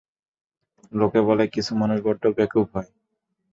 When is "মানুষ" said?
1.81-1.97